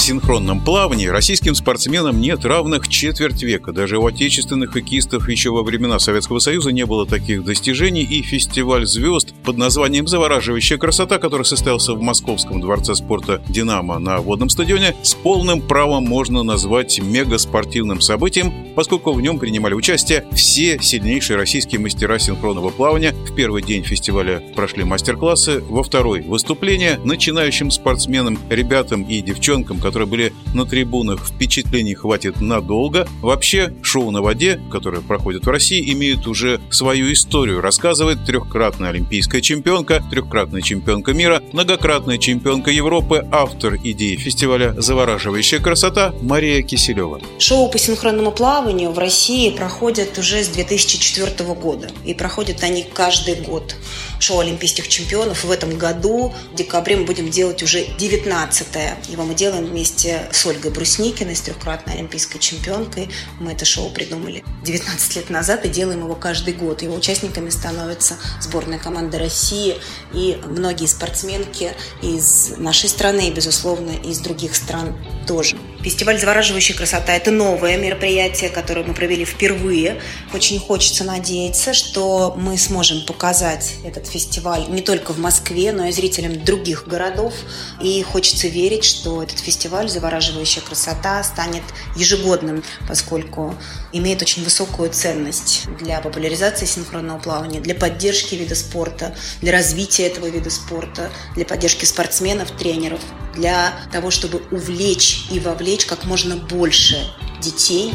В 0.00 0.02
синхронном 0.02 0.64
плавании 0.64 1.08
российским 1.08 1.54
спортсменам 1.54 2.22
нет 2.22 2.46
равных 2.46 2.88
четверть 2.88 3.42
века. 3.42 3.70
Даже 3.70 3.98
у 3.98 4.06
отечественных 4.06 4.72
хоккеистов 4.72 5.28
еще 5.28 5.50
во 5.50 5.62
времена 5.62 5.98
Советского 5.98 6.38
Союза 6.38 6.72
не 6.72 6.86
было 6.86 7.06
таких 7.06 7.44
достижений, 7.44 8.02
и 8.02 8.22
фестиваль 8.22 8.86
звезд 8.86 9.34
под 9.44 9.58
названием 9.58 10.06
«Завораживающая 10.06 10.78
красота», 10.78 11.18
который 11.18 11.44
состоялся 11.44 11.92
в 11.92 12.00
Московском 12.00 12.62
дворце 12.62 12.94
спорта 12.94 13.42
«Динамо» 13.50 13.98
на 13.98 14.16
водном 14.20 14.48
стадионе, 14.48 14.96
с 15.02 15.12
полным 15.14 15.60
правом 15.60 16.04
можно 16.04 16.42
назвать 16.42 16.98
мегаспортивным 16.98 18.00
событием, 18.00 18.72
поскольку 18.74 19.12
в 19.12 19.20
нем 19.20 19.38
принимали 19.38 19.74
участие 19.74 20.24
все 20.32 20.78
сильнейшие 20.80 21.36
российские 21.36 21.78
мастера 21.78 22.18
синхронного 22.18 22.70
плавания. 22.70 23.12
В 23.12 23.34
первый 23.34 23.62
день 23.62 23.84
фестиваля 23.84 24.42
прошли 24.56 24.82
мастер-классы, 24.82 25.60
во 25.60 25.82
второй– 25.82 26.22
выступления 26.22 26.98
начинающим 27.04 27.70
спортсменам, 27.70 28.38
ребятам 28.48 29.02
и 29.02 29.20
девчонкам, 29.20 29.78
которые 29.90 30.08
были 30.08 30.32
на 30.54 30.66
трибунах, 30.66 31.26
впечатлений 31.26 31.94
хватит 31.94 32.40
надолго. 32.40 33.08
Вообще, 33.22 33.74
шоу 33.82 34.12
на 34.12 34.22
воде, 34.22 34.60
которое 34.70 35.02
проходит 35.02 35.46
в 35.46 35.50
России, 35.50 35.92
имеет 35.92 36.28
уже 36.28 36.60
свою 36.70 37.12
историю. 37.12 37.60
Рассказывает 37.60 38.24
трехкратная 38.24 38.90
олимпийская 38.90 39.40
чемпионка, 39.40 40.00
трехкратная 40.08 40.62
чемпионка 40.62 41.12
мира, 41.12 41.42
многократная 41.52 42.18
чемпионка 42.18 42.70
Европы, 42.70 43.26
автор 43.32 43.78
идеи 43.82 44.14
фестиваля 44.14 44.80
«Завораживающая 44.80 45.58
красота» 45.58 46.14
Мария 46.22 46.62
Киселева. 46.62 47.20
Шоу 47.40 47.68
по 47.68 47.76
синхронному 47.76 48.30
плаванию 48.30 48.92
в 48.92 48.98
России 48.98 49.50
проходят 49.50 50.16
уже 50.18 50.44
с 50.44 50.48
2004 50.48 51.52
года. 51.54 51.90
И 52.04 52.14
проходят 52.14 52.62
они 52.62 52.86
каждый 52.94 53.34
год. 53.34 53.74
Шоу 54.20 54.38
олимпийских 54.38 54.86
чемпионов 54.86 55.42
в 55.42 55.50
этом 55.50 55.76
году, 55.76 56.32
в 56.52 56.54
декабре, 56.54 56.96
мы 56.96 57.06
будем 57.06 57.28
делать 57.30 57.62
уже 57.64 57.84
19-е. 57.98 58.96
Его 59.08 59.24
мы 59.24 59.34
делаем 59.34 59.72
вместе 59.80 60.28
с 60.30 60.44
Ольгой 60.44 60.70
Брусникиной, 60.72 61.34
с 61.34 61.40
трехкратной 61.40 61.94
олимпийской 61.94 62.38
чемпионкой. 62.38 63.08
Мы 63.38 63.52
это 63.52 63.64
шоу 63.64 63.88
придумали 63.88 64.44
19 64.62 65.16
лет 65.16 65.30
назад 65.30 65.64
и 65.64 65.70
делаем 65.70 66.00
его 66.00 66.14
каждый 66.14 66.52
год. 66.52 66.82
Его 66.82 66.94
участниками 66.94 67.48
становятся 67.48 68.16
сборная 68.42 68.78
команда 68.78 69.18
России 69.18 69.78
и 70.12 70.38
многие 70.44 70.84
спортсменки 70.84 71.72
из 72.02 72.58
нашей 72.58 72.90
страны 72.90 73.28
и, 73.28 73.32
безусловно, 73.32 73.92
из 73.92 74.18
других 74.18 74.54
стран 74.54 74.94
тоже. 75.26 75.56
Фестиваль 75.82 76.20
«Завораживающая 76.20 76.76
красота»– 76.76 77.12
это 77.16 77.30
новое 77.30 77.78
мероприятие, 77.78 78.50
которое 78.50 78.84
мы 78.84 78.92
провели 78.92 79.24
впервые. 79.24 79.98
Очень 80.34 80.58
хочется 80.60 81.04
надеяться, 81.04 81.72
что 81.72 82.34
мы 82.36 82.58
сможем 82.58 83.06
показать 83.06 83.76
этот 83.82 84.06
фестиваль 84.06 84.66
не 84.68 84.82
только 84.82 85.14
в 85.14 85.18
Москве, 85.18 85.72
но 85.72 85.86
и 85.86 85.92
зрителям 85.92 86.44
других 86.44 86.86
городов. 86.86 87.32
И 87.80 88.02
хочется 88.02 88.48
верить, 88.48 88.84
что 88.84 89.22
этот 89.22 89.38
фестиваль 89.38 89.88
«Завораживающая 89.88 90.60
красота» 90.60 91.24
станет 91.24 91.62
ежегодным, 91.96 92.62
поскольку 92.86 93.54
имеет 93.94 94.20
очень 94.20 94.44
высокую 94.44 94.90
ценность 94.90 95.62
для 95.80 96.02
популяризации 96.02 96.66
синхронного 96.66 97.20
плавания, 97.20 97.60
для 97.60 97.74
поддержки 97.74 98.34
вида 98.34 98.54
спорта, 98.54 99.16
для 99.40 99.52
развития 99.52 100.08
этого 100.08 100.26
вида 100.26 100.50
спорта, 100.50 101.10
для 101.34 101.46
поддержки 101.46 101.86
спортсменов, 101.86 102.50
тренеров, 102.50 103.00
для 103.34 103.72
того, 103.92 104.10
чтобы 104.10 104.42
увлечь 104.50 105.26
и 105.30 105.40
вовлечь 105.40 105.86
как 105.86 106.04
можно 106.04 106.36
больше 106.36 106.96
детей 107.40 107.92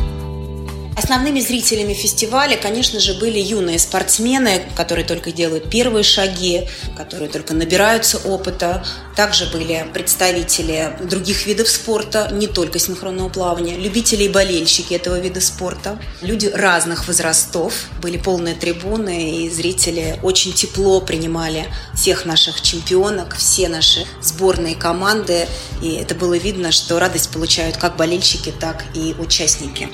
Основными 0.95 1.41
зрителями 1.41 1.93
фестиваля, 1.93 2.55
конечно 2.55 3.01
же, 3.01 3.15
были 3.15 3.37
юные 3.37 3.79
спортсмены, 3.79 4.63
которые 4.77 5.05
только 5.05 5.33
делают 5.33 5.69
первые 5.69 6.03
шаги, 6.03 6.69
которые 6.95 7.29
только 7.29 7.53
набираются 7.53 8.17
опыта. 8.19 8.85
Также 9.13 9.45
были 9.47 9.85
представители 9.93 10.97
других 11.03 11.47
видов 11.47 11.67
спорта, 11.67 12.29
не 12.31 12.47
только 12.47 12.79
синхронного 12.79 13.27
плавания, 13.27 13.75
любители 13.75 14.23
и 14.23 14.29
болельщики 14.29 14.93
этого 14.93 15.19
вида 15.19 15.41
спорта. 15.41 15.99
Люди 16.21 16.47
разных 16.47 17.07
возрастов, 17.07 17.73
были 18.01 18.17
полные 18.17 18.55
трибуны, 18.55 19.43
и 19.43 19.49
зрители 19.49 20.17
очень 20.23 20.53
тепло 20.53 21.01
принимали 21.01 21.65
всех 21.93 22.25
наших 22.25 22.61
чемпионок, 22.61 23.35
все 23.35 23.67
наши 23.67 24.05
сборные 24.21 24.75
команды. 24.75 25.45
И 25.81 25.95
это 25.95 26.15
было 26.15 26.37
видно, 26.37 26.71
что 26.71 26.99
радость 26.99 27.31
получают 27.31 27.75
как 27.75 27.97
болельщики, 27.97 28.53
так 28.57 28.85
и 28.93 29.13
участники. 29.19 29.89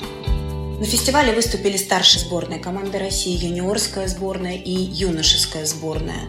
На 0.82 0.88
фестивале 0.88 1.32
выступили 1.32 1.76
старшая 1.76 2.24
сборная 2.24 2.58
команды 2.58 2.98
России, 2.98 3.38
юниорская 3.38 4.08
сборная 4.08 4.56
и 4.56 4.72
юношеская 4.72 5.64
сборная. 5.64 6.28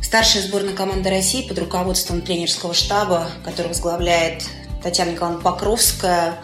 Старшая 0.00 0.44
сборная 0.44 0.74
команды 0.74 1.10
России 1.10 1.48
под 1.48 1.58
руководством 1.58 2.20
тренерского 2.22 2.72
штаба, 2.72 3.28
который 3.44 3.66
возглавляет 3.66 4.44
Татьяна 4.80 5.10
Николаевна 5.10 5.42
Покровская, 5.42 6.36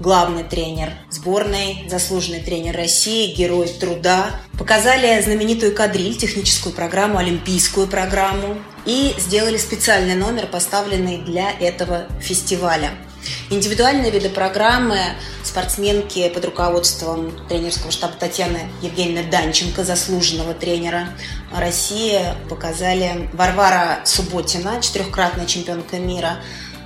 главный 0.00 0.44
тренер 0.44 0.92
сборной, 1.08 1.86
заслуженный 1.88 2.40
тренер 2.40 2.76
России, 2.76 3.34
герой 3.34 3.68
труда. 3.68 4.32
Показали 4.58 5.18
знаменитую 5.22 5.74
кадриль, 5.74 6.18
техническую 6.18 6.74
программу, 6.74 7.16
олимпийскую 7.16 7.86
программу 7.86 8.58
и 8.84 9.14
сделали 9.16 9.56
специальный 9.56 10.14
номер, 10.14 10.46
поставленный 10.46 11.22
для 11.22 11.52
этого 11.52 12.06
фестиваля– 12.20 12.90
Индивидуальные 13.50 14.10
виды 14.10 14.28
программы 14.28 14.98
спортсменки 15.44 16.28
под 16.28 16.44
руководством 16.44 17.32
тренерского 17.48 17.90
штаба 17.90 18.14
Татьяны 18.18 18.60
Евгеньевны 18.80 19.30
Данченко, 19.30 19.84
заслуженного 19.84 20.54
тренера 20.54 21.08
России, 21.54 22.20
показали 22.48 23.28
Варвара 23.32 24.00
Субботина, 24.04 24.80
четырехкратная 24.80 25.46
чемпионка 25.46 25.98
мира, 25.98 26.38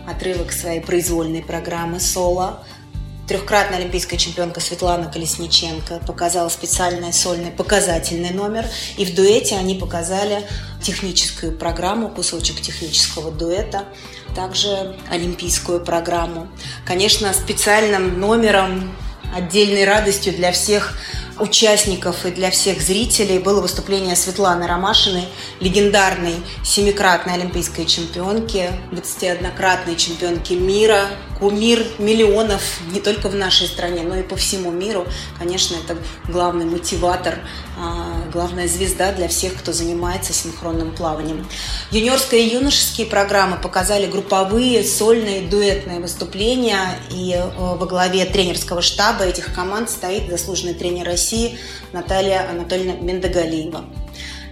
отрывок 0.07 0.53
своей 0.53 0.81
произвольной 0.81 1.43
программы 1.43 2.01
«Соло», 2.01 2.65
Трехкратная 3.27 3.79
олимпийская 3.79 4.21
чемпионка 4.21 4.61
Светлана 4.61 5.11
Колесниченко 5.11 6.01
показала 6.07 6.49
специальный 6.49 7.13
сольный 7.13 7.51
показательный 7.51 8.31
номер. 8.31 8.65
И 8.97 9.05
в 9.05 9.15
дуэте 9.17 9.57
они 9.57 9.75
показали 9.75 10.47
техническую 10.81 11.51
программу, 11.51 12.09
кусочек 12.09 12.61
технического 12.61 13.33
дуэта, 13.33 13.85
также 14.37 14.97
олимпийскую 15.11 15.81
программу. 15.85 16.47
Конечно, 16.85 17.33
специальным 17.33 18.21
номером, 18.21 18.97
отдельной 19.35 19.85
радостью 19.85 20.33
для 20.33 20.53
всех 20.53 20.97
участников 21.39 22.25
и 22.25 22.31
для 22.31 22.51
всех 22.51 22.81
зрителей 22.81 23.39
было 23.39 23.61
выступление 23.61 24.17
Светланы 24.17 24.67
Ромашиной, 24.67 25.25
легендарной 25.61 26.37
семикратной 26.65 27.35
олимпийской 27.35 27.85
чемпионки, 27.85 28.71
21-кратной 28.93 29.97
чемпионки 29.97 30.55
мира, 30.55 31.09
кумир 31.39 31.85
миллионов 31.99 32.63
не 32.93 33.01
только 33.01 33.29
в 33.29 33.35
нашей 33.35 33.67
стране, 33.67 34.03
но 34.03 34.17
и 34.17 34.23
по 34.23 34.37
всему 34.37 34.71
миру. 34.71 35.07
Конечно, 35.39 35.77
это 35.77 35.99
главный 36.29 36.65
мотиватор, 36.65 37.39
а, 37.79 38.23
главная 38.33 38.69
звезда 38.69 39.13
для 39.13 39.29
всех, 39.29 39.55
кто 39.55 39.73
занимается 39.73 40.33
синхронным 40.33 40.95
плаванием. 40.95 41.47
Юниорские 41.91 42.47
и 42.47 42.55
юношеские 42.55 43.07
программы 43.07 43.57
показали 43.57 44.07
групповые, 44.07 44.83
сольные, 44.85 45.43
дуэтные 45.43 46.01
выступления. 46.01 46.99
И 47.11 47.33
э, 47.33 47.49
во 47.57 47.87
главе 47.87 48.25
тренерского 48.25 48.83
штаба 48.83 49.25
этих 49.25 49.55
команд 49.55 49.91
стоит 49.91 50.31
заслуженный 50.31 50.75
тренер 50.75 51.07
России 51.07 51.59
Наталья 51.93 52.49
Анатольевна 52.51 52.95
Мендагалиева. 52.95 53.85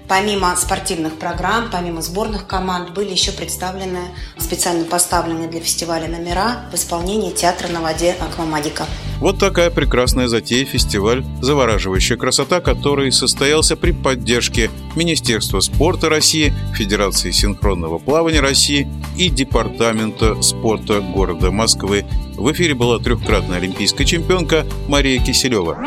Помимо 0.06 0.54
спортивных 0.54 1.18
программ, 1.18 1.70
помимо 1.72 2.02
сборных 2.02 2.46
команд, 2.46 2.90
были 2.90 3.10
еще 3.10 3.32
представлены 3.32 4.00
специально 4.38 4.84
поставленные 4.84 5.48
для 5.48 5.60
фестиваля 5.60 6.08
номера 6.08 6.66
в 6.70 6.74
исполнении 6.74 7.30
театра 7.30 7.68
на 7.68 7.80
воде 7.80 8.14
«Аквамадика». 8.20 8.84
Вот 9.18 9.38
такая 9.38 9.70
прекрасная 9.70 10.28
затея 10.28 10.66
фестиваль 10.66 11.24
«Завораживающая 11.40 12.18
красота», 12.18 12.60
который 12.60 13.10
состоялся 13.12 13.76
при 13.76 13.92
поддержке 13.92 14.70
Министерства 14.94 15.60
спорта 15.60 16.10
России, 16.10 16.52
Федерации 16.74 17.30
синхронного 17.30 17.98
плавания 17.98 18.40
России 18.40 18.86
и 19.16 19.30
Департамента 19.30 20.42
спорта 20.42 21.00
города 21.00 21.50
Москвы. 21.50 22.04
В 22.36 22.52
эфире 22.52 22.74
была 22.74 22.98
трехкратная 22.98 23.56
олимпийская 23.56 24.06
чемпионка 24.06 24.66
Мария 24.86 25.18
Киселева. 25.24 25.78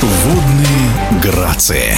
Водные 0.00 1.20
грации. 1.22 1.94